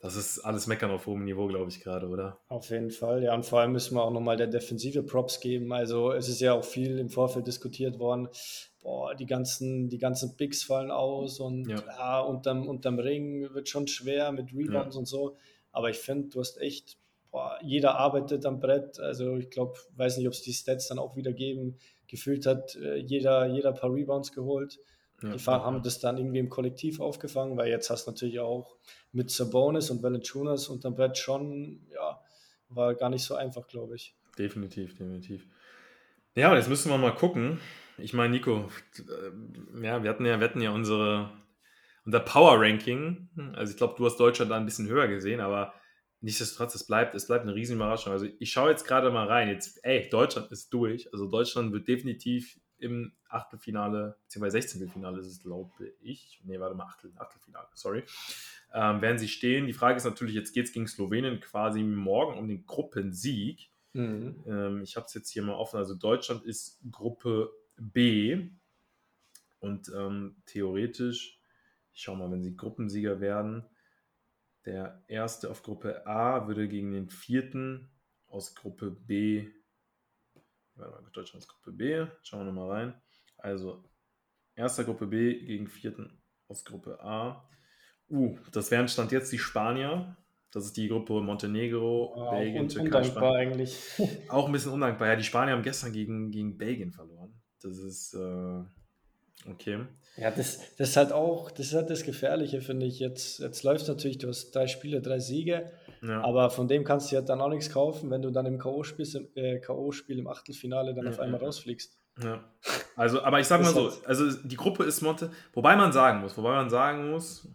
[0.04, 2.38] Das ist alles Meckern auf hohem Niveau, glaube ich, gerade, oder?
[2.48, 3.32] Auf jeden Fall, ja.
[3.32, 5.72] Und vor allem müssen wir auch nochmal der Defensive Props geben.
[5.72, 8.28] Also es ist ja auch viel im Vorfeld diskutiert worden.
[8.82, 11.82] Boah, die ganzen, die ganzen Bigs fallen aus und ja.
[11.86, 14.98] ja unterm, unterm Ring wird schon schwer mit Rebounds ja.
[14.98, 15.38] und so.
[15.72, 16.98] Aber ich finde, du hast echt,
[17.30, 19.00] boah, jeder arbeitet am Brett.
[19.00, 21.78] Also ich glaube, weiß nicht, ob es die Stats dann auch wieder geben.
[22.08, 24.78] Gefühlt hat äh, jeder, jeder ein paar Rebounds geholt.
[25.32, 28.76] Die Fahrer haben das dann irgendwie im Kollektiv aufgefangen, weil jetzt hast du natürlich auch
[29.12, 32.20] mit Sabonis und Valanciunas unterm Brett schon, ja,
[32.68, 34.16] war gar nicht so einfach, glaube ich.
[34.38, 35.46] Definitiv, definitiv.
[36.34, 37.60] Ja, und jetzt müssen wir mal gucken.
[37.96, 41.30] Ich meine, Nico, äh, ja, wir hatten ja, wir hatten ja unsere,
[42.04, 43.28] unser Power Ranking.
[43.54, 45.74] Also ich glaube, du hast Deutschland da ein bisschen höher gesehen, aber
[46.20, 48.12] nichtsdestotrotz, es bleibt, es bleibt eine riesen Überraschung.
[48.12, 49.48] Also ich schaue jetzt gerade mal rein.
[49.48, 51.12] Jetzt, ey, Deutschland ist durch.
[51.12, 54.88] Also Deutschland wird definitiv im Achtelfinale, beziehungsweise 16.
[54.88, 56.40] Finale ist es, glaube ich.
[56.44, 58.04] Nee, warte mal, Achtel, Achtelfinale, sorry
[58.74, 59.66] ähm, werden sie stehen.
[59.66, 63.70] Die Frage ist natürlich, jetzt geht es gegen Slowenien quasi morgen um den Gruppensieg.
[63.92, 64.42] Mhm.
[64.46, 65.76] Ähm, ich habe es jetzt hier mal offen.
[65.76, 68.50] Also Deutschland ist Gruppe B
[69.60, 71.40] und ähm, theoretisch,
[71.92, 73.64] ich schaue mal, wenn sie Gruppensieger werden,
[74.66, 77.90] der erste auf Gruppe A würde gegen den vierten
[78.26, 79.48] aus Gruppe B,
[80.76, 83.02] warte mal, Deutschland ist Gruppe B, schauen wir nochmal rein.
[83.38, 83.84] Also
[84.54, 87.48] erster Gruppe B gegen vierten aus Gruppe A.
[88.08, 90.16] Uh, das wären Stand jetzt die Spanier.
[90.52, 93.52] Das ist die Gruppe Montenegro, ja, Belgien, Türkei, Spanien.
[93.52, 93.76] eigentlich.
[94.28, 95.08] Auch ein bisschen undankbar.
[95.08, 97.42] Ja, die Spanier haben gestern gegen, gegen Belgien verloren.
[97.60, 98.62] Das ist äh,
[99.50, 99.86] okay.
[100.16, 103.00] Ja, das, das ist halt auch, das ist halt das Gefährliche, finde ich.
[103.00, 106.22] Jetzt, jetzt läuft natürlich, du hast drei Spiele, drei Siege, ja.
[106.22, 109.28] aber von dem kannst du ja dann auch nichts kaufen, wenn du dann im K.O.-Spiel
[109.34, 111.46] äh, KO im Achtelfinale dann ja, auf einmal ja.
[111.46, 111.98] rausfliegst.
[112.22, 112.44] Ja.
[112.94, 116.36] Also, aber ich sag mal so, also die Gruppe ist Monte, wobei man sagen muss,
[116.36, 117.48] wobei man sagen muss,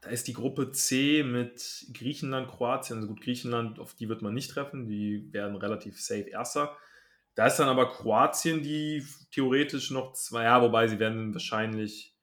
[0.00, 2.98] da ist die Gruppe C mit Griechenland, Kroatien.
[2.98, 4.86] Also gut, Griechenland, auf die wird man nicht treffen.
[4.86, 6.76] Die werden relativ safe Erster.
[7.38, 12.16] Da ist dann aber Kroatien, die theoretisch noch zwei, ja, wobei sie werden wahrscheinlich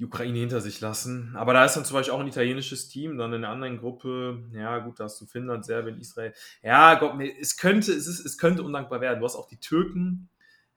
[0.00, 1.36] die Ukraine hinter sich lassen.
[1.36, 4.42] Aber da ist dann zum Beispiel auch ein italienisches Team, dann in der anderen Gruppe,
[4.54, 6.34] ja gut, da hast du Finnland, Serbien, Israel.
[6.64, 9.20] Ja, Gott, es könnte, es, ist, es könnte undankbar werden.
[9.20, 10.28] Du hast auch die Türken.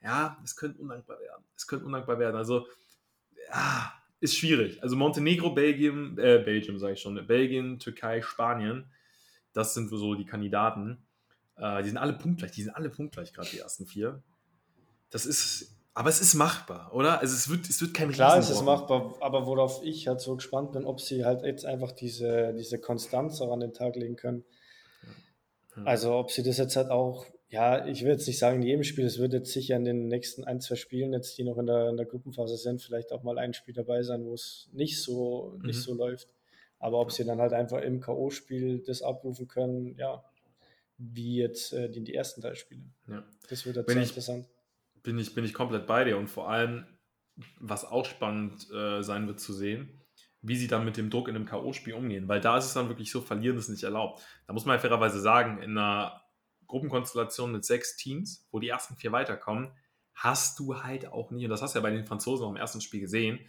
[0.03, 1.43] Ja, es könnte undankbar werden.
[1.57, 2.35] Es könnte undankbar werden.
[2.35, 2.67] Also,
[3.49, 4.83] ja, ist schwierig.
[4.83, 8.85] Also Montenegro, Belgien, äh, Belgien sage ich schon, Belgien, Türkei, Spanien,
[9.51, 11.07] das sind so die Kandidaten.
[11.57, 14.21] Äh, die sind alle punktgleich, die sind alle punktgleich, gerade die ersten vier.
[15.09, 17.19] Das ist, aber es ist machbar, oder?
[17.19, 20.35] Also es wird, es wird kein Klar, es ist machbar, aber worauf ich halt so
[20.35, 24.15] gespannt bin, ob sie halt jetzt einfach diese, diese Konstanz auch an den Tag legen
[24.15, 24.43] können.
[25.83, 28.83] Also ob sie das jetzt halt auch ja, ich will jetzt nicht sagen in jedem
[28.83, 31.67] Spiel, es wird jetzt sicher in den nächsten ein, zwei Spielen, jetzt die noch in
[31.67, 35.01] der, in der Gruppenphase sind, vielleicht auch mal ein Spiel dabei sein, wo es nicht
[35.01, 35.67] so, mhm.
[35.67, 36.27] nicht so läuft.
[36.79, 40.23] Aber ob sie dann halt einfach im K.O.-Spiel das abrufen können, ja,
[40.97, 42.83] wie jetzt äh, die, die ersten drei Spiele.
[43.07, 43.23] Ja.
[43.49, 44.47] Das wird jetzt bin interessant.
[44.95, 46.85] Ich, bin, ich, bin ich komplett bei dir und vor allem,
[47.59, 50.01] was auch spannend äh, sein wird zu sehen,
[50.41, 52.87] wie sie dann mit dem Druck in einem K.O.-Spiel umgehen, weil da ist es dann
[52.87, 54.23] wirklich so, verlieren ist nicht erlaubt.
[54.47, 56.21] Da muss man ja fairerweise sagen, in einer
[56.67, 59.71] Gruppenkonstellation mit sechs Teams, wo die ersten vier weiterkommen,
[60.13, 62.55] hast du halt auch nicht, und das hast du ja bei den Franzosen auch im
[62.55, 63.39] ersten Spiel gesehen,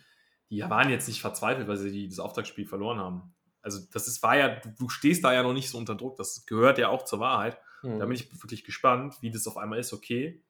[0.51, 3.35] die waren jetzt nicht verzweifelt, weil sie die, das Auftaktspiel verloren haben.
[3.67, 6.47] Also das ist, war ja, du stehst da ja noch nicht so unter Druck, das
[6.47, 7.59] gehört ja auch zur Wahrheit.
[7.83, 7.99] Mhm.
[7.99, 10.41] Da bin ich wirklich gespannt, wie das auf einmal ist, okay.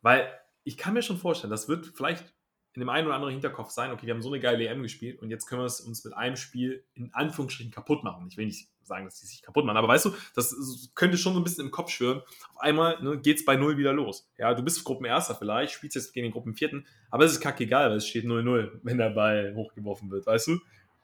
[0.00, 0.32] Weil
[0.64, 2.24] ich kann mir schon vorstellen, das wird vielleicht
[2.72, 5.20] in dem einen oder anderen Hinterkopf sein, okay, wir haben so eine geile EM gespielt
[5.20, 8.26] und jetzt können wir es uns mit einem Spiel in Anführungsstrichen kaputt machen.
[8.30, 11.34] Ich will nicht sagen, dass die sich kaputt machen, aber weißt du, das könnte schon
[11.34, 12.22] so ein bisschen im Kopf schwören.
[12.54, 14.26] Auf einmal ne, geht es bei Null wieder los.
[14.38, 17.98] Ja, du bist Gruppenerster vielleicht, spielst jetzt gegen den Gruppenvierten, aber es ist kackegal, weil
[17.98, 20.58] es steht 0-0, wenn der Ball hochgeworfen wird, weißt du?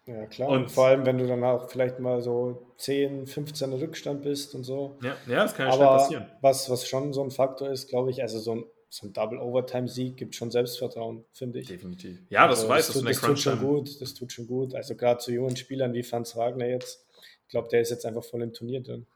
[0.07, 0.49] Ja, klar.
[0.49, 4.65] Und vor allem, wenn du dann auch vielleicht mal so 10, 15 Rückstand bist und
[4.65, 4.99] so.
[5.03, 6.27] Ja, ja das kann ja schnell passieren.
[6.41, 10.17] Was, was schon so ein Faktor ist, glaube ich, also so ein so ein Double-Overtime-Sieg
[10.17, 11.69] gibt schon Selbstvertrauen, finde ich.
[11.69, 12.19] Definitiv.
[12.29, 14.01] Ja, das also, weiß das, tut, das tut schon gut.
[14.01, 14.75] Das tut schon gut.
[14.75, 17.07] Also gerade zu jungen Spielern wie Franz Wagner jetzt,
[17.45, 19.07] ich glaube, der ist jetzt einfach voll im Turnier drin.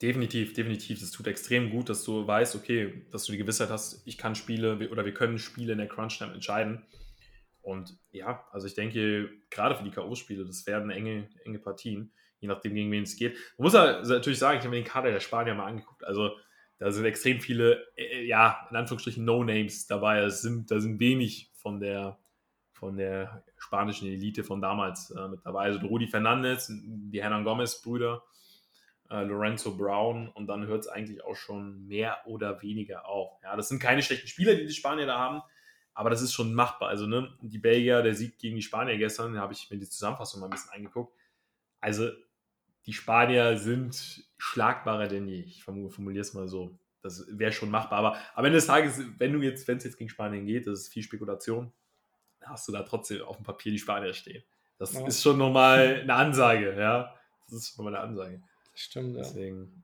[0.00, 1.00] Definitiv, definitiv.
[1.00, 4.34] Das tut extrem gut, dass du weißt, okay, dass du die Gewissheit hast, ich kann
[4.34, 6.86] Spiele oder wir können Spiele in der Crunch-Time entscheiden.
[7.68, 12.48] Und ja, also ich denke, gerade für die K.O.-Spiele, das werden enge, enge Partien, je
[12.48, 13.34] nachdem, gegen wen es geht.
[13.58, 16.02] Man muss natürlich sagen, ich habe mir den Kader der Spanier mal angeguckt.
[16.02, 16.30] Also
[16.78, 20.20] da sind extrem viele, äh, ja, in Anführungsstrichen No-Names dabei.
[20.20, 22.18] Es sind, da sind wenig von der,
[22.72, 25.64] von der spanischen Elite von damals äh, mit dabei.
[25.64, 28.22] Also Rudi Fernandez, die Hernan Gomez-Brüder,
[29.10, 33.38] äh, Lorenzo Brown und dann hört es eigentlich auch schon mehr oder weniger auf.
[33.42, 35.42] Ja, das sind keine schlechten Spieler, die die Spanier da haben,
[35.98, 36.90] aber das ist schon machbar.
[36.90, 39.88] Also, ne, die Belgier, der Sieg gegen die Spanier gestern, da habe ich mir die
[39.88, 41.12] Zusammenfassung mal ein bisschen angeguckt.
[41.80, 42.10] Also,
[42.86, 45.40] die Spanier sind schlagbarer denn je.
[45.40, 46.78] Ich formuliere es mal so.
[47.02, 47.98] Das wäre schon machbar.
[47.98, 50.82] Aber am Ende des Tages, wenn du jetzt, wenn es jetzt gegen Spanien geht, das
[50.82, 51.72] ist viel Spekulation,
[52.38, 54.44] dann hast du da trotzdem auf dem Papier die Spanier stehen.
[54.78, 55.04] Das ja.
[55.04, 57.12] ist schon nochmal eine Ansage, ja.
[57.40, 58.40] Das ist schon mal eine Ansage.
[58.70, 59.22] Das stimmt, ja.
[59.22, 59.82] Deswegen,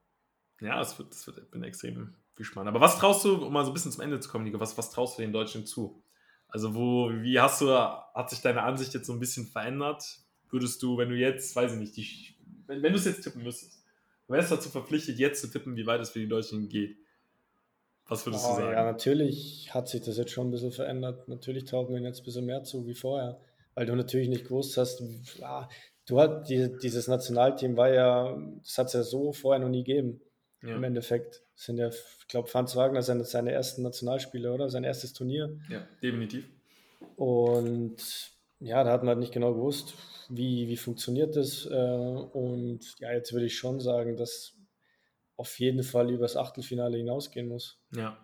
[0.60, 2.68] ja, das wird, das wird, ich bin extrem gespannt.
[2.68, 4.78] Aber was traust du, um mal so ein bisschen zum Ende zu kommen, Nico, was,
[4.78, 6.03] was traust du den Deutschen zu?
[6.54, 10.20] Also, wo, wie hast du, hat sich deine Ansicht jetzt so ein bisschen verändert?
[10.50, 12.34] Würdest du, wenn du jetzt, weiß ich nicht, die
[12.68, 13.82] wenn, wenn du es jetzt tippen müsstest,
[14.28, 16.96] du wärst dazu verpflichtet, jetzt zu tippen, wie weit es für die Deutschen geht.
[18.06, 18.72] Was würdest oh, du sagen?
[18.72, 21.26] Ja, natürlich hat sich das jetzt schon ein bisschen verändert.
[21.26, 23.40] Natürlich taugt mir jetzt ein bisschen mehr zu wie vorher,
[23.74, 25.02] weil du natürlich nicht gewusst hast,
[25.42, 25.68] ah,
[26.06, 29.82] du hat die, dieses Nationalteam war ja, das hat es ja so vorher noch nie
[29.82, 30.20] gegeben.
[30.62, 30.76] Ja.
[30.76, 34.68] Im Endeffekt das sind ja, ich glaube, Franz Wagner seine, seine ersten Nationalspiele, oder?
[34.68, 35.56] Sein erstes Turnier.
[35.68, 36.44] Ja, definitiv.
[37.16, 37.96] Und
[38.60, 39.94] ja, da hat man halt nicht genau gewusst,
[40.28, 41.66] wie, wie funktioniert das.
[41.66, 44.54] Äh, und ja, jetzt würde ich schon sagen, dass
[45.36, 47.80] auf jeden Fall über das Achtelfinale hinausgehen muss.
[47.94, 48.18] Ja.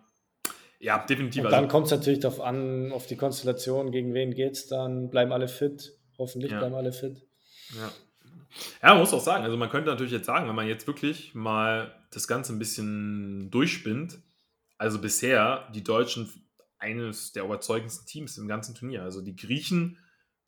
[0.79, 1.45] Ja, definitiv.
[1.45, 4.67] Und dann also, kommt es natürlich darauf an, auf die Konstellation, gegen wen geht es
[4.67, 6.57] dann, bleiben alle fit, hoffentlich ja.
[6.57, 7.21] bleiben alle fit.
[7.75, 7.91] Ja.
[8.81, 11.35] Ja, man muss auch sagen, also man könnte natürlich jetzt sagen, wenn man jetzt wirklich
[11.35, 14.19] mal das Ganze ein bisschen durchspinnt,
[14.77, 16.29] also bisher die Deutschen
[16.77, 19.03] eines der überzeugendsten Teams im ganzen Turnier.
[19.03, 19.97] Also die Griechen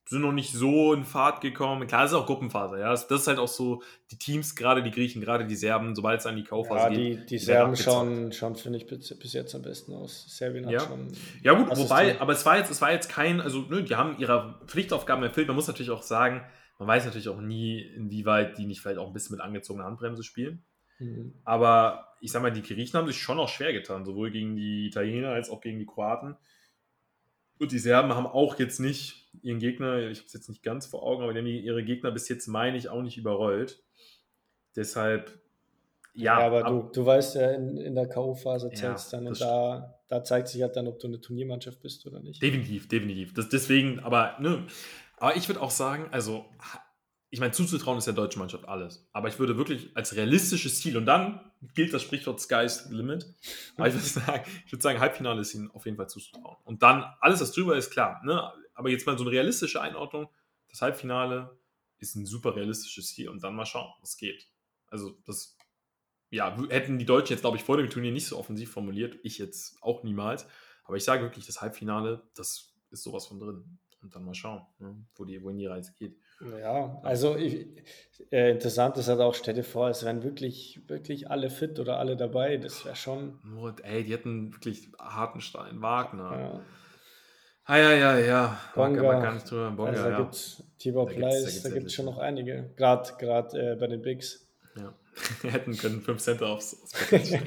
[0.06, 1.88] sind noch nicht so in Fahrt gekommen.
[1.88, 2.90] Klar, es ist auch Gruppenphase, ja.
[2.90, 6.26] Das, ist halt auch so, die Teams, gerade die Griechen, gerade die Serben, sobald es
[6.26, 7.22] an die Kaufphase ja, geht.
[7.22, 10.26] Die, die Serben schauen, schauen finde ich, bis, jetzt am besten aus.
[10.28, 10.82] Serbien ja.
[10.82, 11.08] hat schon.
[11.42, 14.18] Ja, gut, wobei, aber es war jetzt, es war jetzt kein, also, ne, die haben
[14.18, 15.48] ihre Pflichtaufgaben erfüllt.
[15.48, 16.42] Man muss natürlich auch sagen,
[16.80, 20.24] man weiß natürlich auch nie, inwieweit die nicht vielleicht auch ein bisschen mit angezogener Handbremse
[20.24, 20.66] spielen.
[21.00, 21.34] Mhm.
[21.44, 24.88] Aber ich sag mal, die Griechen haben sich schon auch schwer getan, sowohl gegen die
[24.88, 26.36] Italiener als auch gegen die Kroaten.
[27.60, 30.86] Und die Serben haben auch jetzt nicht ihren Gegner, ich habe es jetzt nicht ganz
[30.86, 33.84] vor Augen, aber die haben ihre Gegner bis jetzt, meine ich, auch nicht überrollt.
[34.76, 35.40] Deshalb,
[36.14, 36.40] ja.
[36.40, 39.40] ja aber ab, du, du weißt ja, in, in der K.O.-Phase zählst ja, dann und
[39.40, 42.42] da, da zeigt sich halt dann, ob du eine Turniermannschaft bist oder nicht.
[42.42, 43.34] Definitiv, definitiv.
[43.34, 44.66] Das, deswegen, aber, ne,
[45.18, 46.46] aber ich würde auch sagen, also
[47.34, 49.10] ich meine, zuzutrauen ist der deutschen Mannschaft alles.
[49.12, 51.40] Aber ich würde wirklich als realistisches Ziel, und dann
[51.74, 53.26] gilt das Sprichwort Sky's Limit,
[53.76, 56.58] aber ich würde sagen, ich würde sagen, Halbfinale ist ihnen auf jeden Fall zuzutrauen.
[56.64, 58.22] Und dann, alles, was drüber ist, klar.
[58.24, 58.54] Ne?
[58.76, 60.30] Aber jetzt mal so eine realistische Einordnung,
[60.70, 61.58] das Halbfinale
[61.98, 64.48] ist ein super realistisches Ziel und dann mal schauen, was geht.
[64.86, 65.58] Also, das,
[66.30, 69.40] ja, hätten die Deutschen jetzt, glaube ich, vor dem Turnier nicht so offensiv formuliert, ich
[69.40, 70.46] jetzt auch niemals.
[70.84, 73.80] Aber ich sage wirklich, das Halbfinale, das ist sowas von drin.
[74.04, 75.04] Und dann mal schauen, ne?
[75.16, 76.16] wo, die, wohin die Reise geht.
[76.60, 77.68] Ja, also ich,
[78.32, 82.00] äh, interessant ist halt auch, stell dir vor, es wären wirklich, wirklich alle fit oder
[82.00, 82.58] alle dabei.
[82.58, 83.40] Das wäre schon.
[83.44, 86.40] Nur, ey, die hätten wirklich Hartenstein, Wagner.
[86.40, 86.62] Ja.
[87.66, 88.58] Ah, ja, ja, ja.
[88.76, 89.02] Bonga.
[89.02, 89.72] Gar nicht drüber.
[89.72, 90.18] Bonga, also da ja.
[90.18, 92.72] gibt es Tibor Pleiss, da gibt es schon noch einige.
[92.76, 93.12] Gerade
[93.54, 94.46] äh, bei den Bigs.
[94.76, 94.94] Ja.
[95.44, 97.40] hätten können 5 Cent aufs, aufs ja,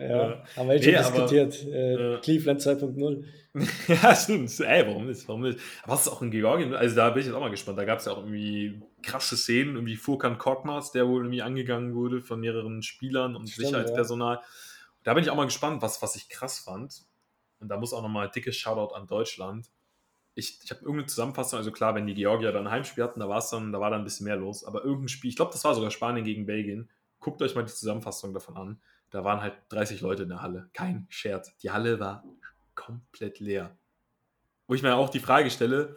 [0.00, 1.66] ja, haben wir nee, schon diskutiert.
[1.66, 3.24] Äh, Cleveland 2.0.
[3.88, 4.58] ja, stimmt.
[4.60, 5.26] Ey, warum nicht?
[5.28, 5.58] Warum nicht?
[5.82, 6.74] Aber was ist auch in Georgien?
[6.74, 7.78] Also da bin ich jetzt auch mal gespannt.
[7.78, 11.94] Da gab es ja auch irgendwie krasse Szenen, irgendwie Furkan Korkmaz, der wohl irgendwie angegangen
[11.94, 14.36] wurde von mehreren Spielern und stimmt, Sicherheitspersonal.
[14.36, 14.42] Ja.
[15.04, 17.02] Da bin ich auch mal gespannt, was, was ich krass fand.
[17.60, 19.70] Und da muss auch nochmal ein dickes Shoutout an Deutschland.
[20.34, 23.28] Ich, ich habe irgendeine Zusammenfassung, also klar, wenn die Georgier dann ein Heimspiel hatten, da
[23.28, 24.64] war es dann, da war dann ein bisschen mehr los.
[24.64, 26.88] Aber irgendein Spiel, ich glaube, das war sogar Spanien gegen Belgien.
[27.18, 28.80] Guckt euch mal die Zusammenfassung davon an.
[29.10, 30.68] Da waren halt 30 Leute in der Halle.
[30.74, 31.56] Kein Scherz.
[31.58, 32.22] Die Halle war
[32.88, 33.76] komplett leer.
[34.66, 35.96] wo ich mir auch die Frage stelle,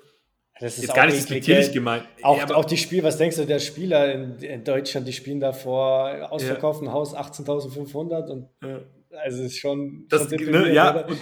[0.59, 2.05] Das ist jetzt gar nicht respektierlich gemeint.
[2.21, 5.39] Auch, Ja, auch die Spiel, was denkst du, der Spieler in, in Deutschland, die spielen
[5.39, 8.81] da vor ausverkauftem Haus 18.500 und Ja.
[9.23, 11.17] also ist schon, Das, schon ne, ja, und,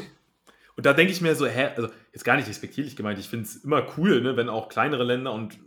[0.76, 3.46] und da denke ich mir so, hä, also jetzt gar nicht respektierlich gemeint, ich finde
[3.46, 5.58] es immer cool, ne, wenn auch kleinere Länder und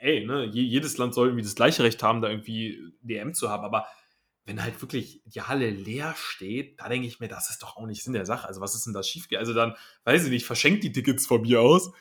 [0.00, 3.48] ey, ne, je, jedes Land soll irgendwie das gleiche Recht haben, da irgendwie DM zu
[3.50, 3.86] haben, aber
[4.44, 7.86] wenn halt wirklich die Halle leer steht, da denke ich mir, das ist doch auch
[7.86, 8.48] nicht Sinn der Sache.
[8.48, 9.28] Also was ist denn da schief?
[9.36, 9.74] Also dann,
[10.04, 11.92] weiß ich nicht, verschenkt die Tickets von mir aus,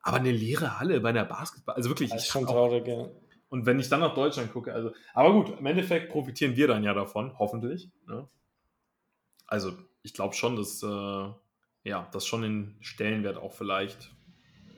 [0.00, 3.08] aber eine leere Halle bei einer Basketball, also wirklich, Das ist ich schon traurig, ja.
[3.48, 6.82] und wenn ich dann nach Deutschland gucke, also, aber gut, im Endeffekt profitieren wir dann
[6.82, 7.88] ja davon, hoffentlich.
[8.06, 8.28] Ne?
[9.46, 11.32] Also, ich glaube schon, dass, äh,
[11.84, 14.14] ja, das schon den Stellenwert auch vielleicht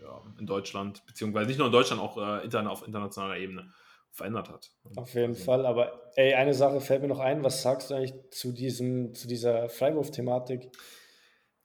[0.03, 3.73] ja, in Deutschland, beziehungsweise nicht nur in Deutschland, auch äh, auf internationaler Ebene
[4.17, 4.71] verändert hat.
[4.97, 7.95] Auf jeden Also, Fall, aber ey, eine Sache fällt mir noch ein, was sagst du
[7.95, 10.71] eigentlich zu diesem, zu dieser Freiwurf-Thematik?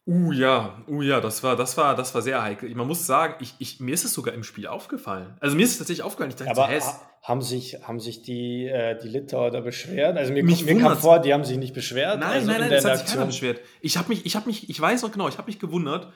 [0.07, 2.73] Uh ja, uh ja, das war, das war, das war sehr heikel.
[2.73, 5.37] Man muss sagen, ich, ich, mir ist es sogar im Spiel aufgefallen.
[5.39, 6.31] Also mir ist es tatsächlich aufgefallen.
[6.31, 10.17] Ich dachte, Aber so, ha- haben sich, haben sich die, äh, die Litauer da beschwert?
[10.17, 12.19] Also mir, Mich mir kam vor, die haben sich nicht beschwert.
[12.19, 13.61] Nein, also nein, in nein, das hat sich keiner beschwert.
[13.79, 16.11] Ich habe mich, ich habe mich, ich weiß noch genau, ich habe mich gewundert,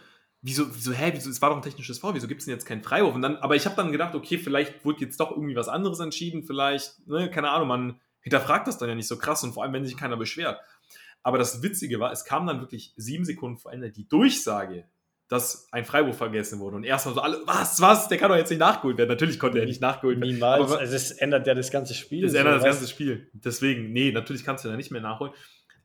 [0.45, 2.65] wieso, wieso, hä, wieso, es war doch ein technisches Foul, wieso gibt es denn jetzt
[2.65, 3.15] keinen Freiwurf?
[3.15, 5.99] Und dann, aber ich habe dann gedacht, okay, vielleicht wurde jetzt doch irgendwie was anderes
[5.99, 9.63] entschieden, vielleicht, ne, keine Ahnung, man hinterfragt das dann ja nicht so krass und vor
[9.63, 10.59] allem, wenn sich keiner beschwert.
[11.23, 14.85] Aber das Witzige war, es kam dann wirklich sieben Sekunden vor Ende die Durchsage,
[15.27, 16.75] dass ein Freiwurf vergessen wurde.
[16.75, 19.09] Und erstmal so alle, was, was, der kann doch jetzt nicht nachgeholt werden.
[19.09, 20.33] Natürlich konnte er nicht nachgeholt werden.
[20.35, 20.63] Niemals.
[20.71, 22.21] Aber- also es ändert ja das ganze Spiel.
[22.21, 23.29] Das so, ändert das weißt ganze Spiel.
[23.33, 25.33] Deswegen, nee, natürlich kannst du da nicht mehr nachholen.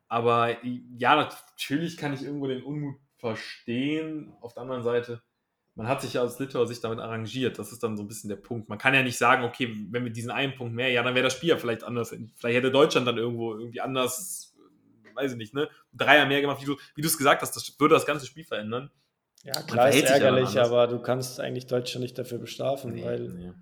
[0.09, 0.57] Aber
[0.99, 4.33] ja, natürlich kann ich irgendwo den Unmut verstehen.
[4.41, 5.23] Auf der anderen Seite,
[5.75, 7.59] man hat sich ja aus Litauer Sicht damit arrangiert.
[7.59, 8.69] Das ist dann so ein bisschen der Punkt.
[8.69, 11.25] Man kann ja nicht sagen, okay, wenn wir diesen einen Punkt mehr, ja, dann wäre
[11.25, 12.11] das Spiel ja vielleicht anders.
[12.11, 14.55] Vielleicht hätte Deutschland dann irgendwo irgendwie anders,
[15.15, 15.69] weiß ich nicht, ne?
[15.93, 18.45] Dreier mehr gemacht, wie du, wie du es gesagt hast, das würde das ganze Spiel
[18.45, 18.91] verändern.
[19.43, 23.53] Ja, klar, ist ärgerlich, aber du kannst eigentlich Deutschland nicht dafür bestrafen, Nee, weil nee.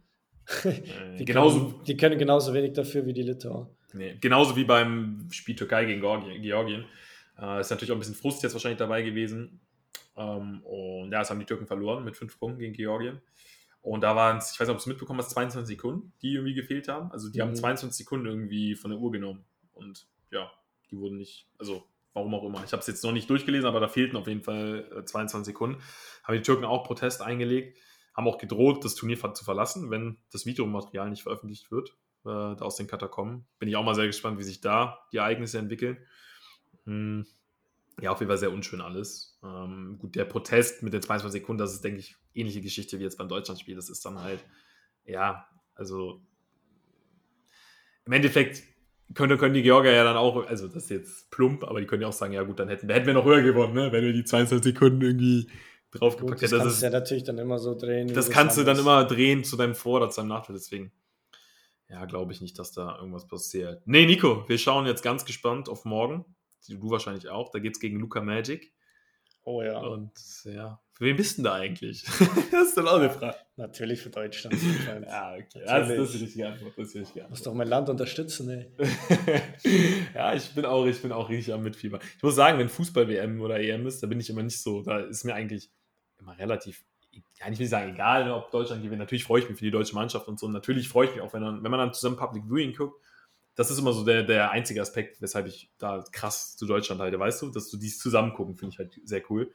[1.18, 3.71] die, genauso, können, die können genauso wenig dafür wie die Litauer.
[3.92, 6.85] Nee, genauso wie beim Spiel Türkei gegen Georgien.
[7.38, 9.61] Äh, ist natürlich auch ein bisschen Frust jetzt wahrscheinlich dabei gewesen.
[10.16, 13.20] Ähm, und ja, es haben die Türken verloren mit fünf Punkten gegen Georgien.
[13.81, 16.35] Und da waren es, ich weiß nicht, ob du es mitbekommen hast, 22 Sekunden, die
[16.35, 17.11] irgendwie gefehlt haben.
[17.12, 17.57] Also die haben Mhm.
[17.57, 19.44] 22 Sekunden irgendwie von der Uhr genommen.
[19.72, 20.51] Und ja,
[20.90, 22.64] die wurden nicht, also warum auch immer.
[22.64, 25.53] Ich habe es jetzt noch nicht durchgelesen, aber da fehlten auf jeden Fall äh, 22
[25.53, 25.81] Sekunden.
[26.24, 27.79] Haben die Türken auch Protest eingelegt,
[28.14, 31.90] haben auch gedroht, das Turnier zu verlassen, wenn das Videomaterial nicht veröffentlicht wird
[32.24, 33.46] äh, da aus den Katakomben.
[33.59, 35.98] Bin ich auch mal sehr gespannt, wie sich da die Ereignisse entwickeln.
[36.88, 37.27] Hm,
[38.01, 39.38] ja, auf jeden Fall sehr unschön alles.
[39.44, 43.03] Ähm, gut, der Protest mit den 22 Sekunden, das ist, denke ich, ähnliche Geschichte wie
[43.03, 43.77] jetzt beim Deutschlandspiel.
[43.77, 44.44] Das ist dann halt,
[45.05, 46.22] ja, also
[48.07, 48.62] im Endeffekt
[49.14, 52.03] können, können die Georgier ja dann auch, also das ist jetzt plump, aber die können
[52.03, 53.92] ja auch sagen, ja gut, dann hätten, hätten wir noch höher gewonnen, ne?
[53.92, 55.51] wenn wir die 22 Sekunden irgendwie
[55.90, 56.61] draufgepackt das hätten.
[56.62, 58.12] kannst Das, du ja natürlich dann immer so drehen.
[58.12, 60.55] das kannst du dann immer drehen zu deinem Vor- oder zu deinem Nachteil.
[60.57, 60.92] Deswegen,
[61.88, 63.83] ja, glaube ich nicht, dass da irgendwas passiert.
[63.87, 66.24] Nee, Nico, wir schauen jetzt ganz gespannt auf morgen.
[66.68, 67.51] Du wahrscheinlich auch.
[67.51, 68.73] Da geht es gegen Luca Magic.
[69.44, 70.12] Oh ja, Und
[70.44, 72.03] ja, für wen bist du denn da eigentlich?
[72.51, 73.37] das ist dann auch eine Frage.
[73.57, 74.55] natürlich für Deutschland.
[75.07, 75.62] Ja, okay.
[75.64, 76.73] Das, das ist die richtige Antwort.
[76.77, 77.47] Das ist die richtige Muss Antwort.
[77.47, 78.71] doch mein Land unterstützen, ey.
[80.14, 81.99] ja, ich bin auch, ich bin auch richtig am Mitfieber.
[82.16, 84.99] Ich muss sagen, wenn Fußball-WM oder EM ist, da bin ich immer nicht so, da
[85.01, 85.71] ist mir eigentlich
[86.18, 88.99] immer relativ, ja, ich will nicht sagen, egal, ob Deutschland gewinnt.
[88.99, 90.44] Natürlich freue ich mich für die deutsche Mannschaft und so.
[90.47, 93.01] Und natürlich freue ich mich auch, wenn, dann, wenn man dann zusammen Public Viewing guckt.
[93.59, 97.18] Das ist immer so der, der einzige Aspekt, weshalb ich da krass zu Deutschland halte,
[97.18, 99.53] weißt du, dass du dies zusammen gucken, finde ich halt sehr cool.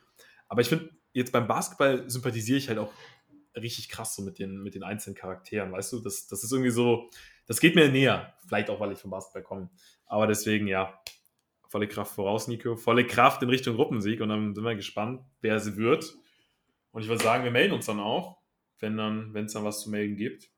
[0.50, 2.92] Aber ich finde, jetzt beim Basketball sympathisiere ich halt auch
[3.56, 6.00] richtig krass so mit den, mit den einzelnen Charakteren, weißt du?
[6.02, 7.10] Das, das ist irgendwie so,
[7.46, 8.34] das geht mir näher.
[8.46, 9.70] Vielleicht auch, weil ich vom Basketball komme.
[10.06, 11.02] Aber deswegen, ja,
[11.70, 12.76] volle Kraft voraus, Nico.
[12.76, 14.20] Volle Kraft in Richtung Gruppensieg.
[14.20, 16.14] Und dann sind wir gespannt, wer sie wird.
[16.92, 18.38] Und ich würde sagen, wir melden uns dann auch,
[18.80, 20.53] wenn dann, wenn es dann was zu melden gibt.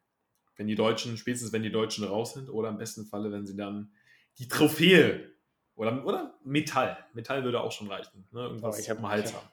[0.57, 3.55] Wenn die Deutschen, spätestens wenn die Deutschen raus sind, oder im besten Falle, wenn sie
[3.55, 3.91] dann
[4.37, 5.31] die Trophäe
[5.75, 6.97] oder, oder Metall.
[7.13, 8.25] Metall würde auch schon reichen.
[8.31, 8.41] Ne?
[8.41, 9.47] Irgendwas Aber ich hab- am Hals haben.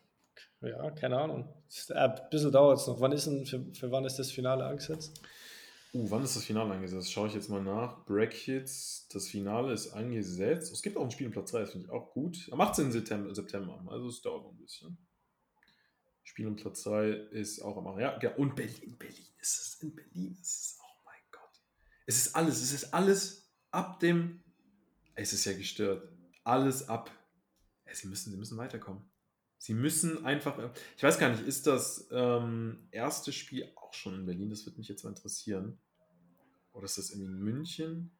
[0.60, 1.52] Ja, keine Ahnung.
[1.68, 3.00] Ist- äh, Ein bisschen dauert es noch.
[3.00, 5.20] Wann ist denn, für, für wann ist das Finale angesetzt?
[5.94, 7.12] Uh, wann ist das Finale angesetzt?
[7.12, 8.04] Schaue ich jetzt mal nach.
[8.06, 10.72] Brackets, das Finale ist angesetzt.
[10.72, 12.48] Es gibt auch ein Spiel in Platz 3, das finde ich auch gut.
[12.52, 12.92] Am 18.
[12.92, 14.96] September, September, also es dauert noch ein bisschen.
[16.22, 19.94] Spiel um Platz 3 ist auch am ja, ja, und Berlin, Berlin ist es, in
[19.94, 20.78] Berlin ist es.
[22.06, 24.42] Es ist alles, es ist alles ab dem,
[25.14, 26.08] es ist ja gestört,
[26.44, 27.10] alles ab.
[27.92, 29.04] Sie müssen, sie müssen weiterkommen.
[29.58, 30.58] Sie müssen einfach,
[30.96, 34.50] ich weiß gar nicht, ist das ähm, erste Spiel auch schon in Berlin?
[34.50, 35.78] Das würde mich jetzt mal interessieren.
[36.72, 38.18] Oder ist das irgendwie in München?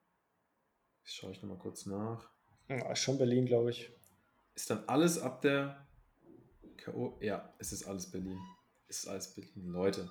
[1.03, 2.31] Das schaue ich nochmal kurz nach.
[2.69, 3.91] Ja, schon Berlin, glaube ich.
[4.55, 5.89] Ist dann alles ab der
[6.77, 7.19] K.O.?
[7.21, 8.39] Ja, es ist alles Berlin.
[8.87, 9.69] ist alles Berlin.
[9.69, 10.09] Leute,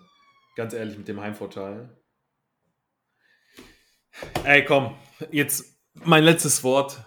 [0.56, 1.98] ganz ehrlich, mit dem Heimvorteil.
[4.44, 4.96] Ey, komm,
[5.32, 7.04] jetzt mein letztes Wort.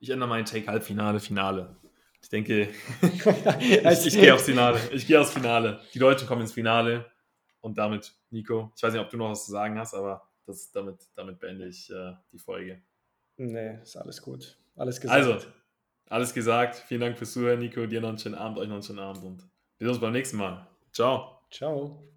[0.00, 1.76] Ich ändere meinen Take Halbfinale, Finale.
[2.22, 2.68] Ich denke,
[3.02, 4.80] ich, ich gehe aufs Finale.
[4.92, 5.80] Ich gehe aufs Finale.
[5.92, 7.10] Die Deutschen kommen ins Finale.
[7.60, 10.70] Und damit, Nico, ich weiß nicht, ob du noch was zu sagen hast, aber das,
[10.72, 12.82] damit, damit beende ich äh, die Folge.
[13.36, 14.58] Nee, ist alles gut.
[14.76, 15.24] Alles gesagt.
[15.24, 15.46] Also,
[16.08, 16.76] alles gesagt.
[16.76, 17.86] Vielen Dank fürs Zuhören, Nico.
[17.86, 19.38] Dir noch einen schönen Abend, euch noch einen schönen Abend und
[19.78, 20.66] wir sehen uns beim nächsten Mal.
[20.92, 21.40] Ciao.
[21.50, 22.13] Ciao.